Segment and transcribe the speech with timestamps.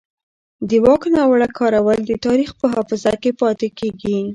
[0.69, 4.17] د واک ناوړه کارول د تاریخ په حافظه کې پاتې کېږي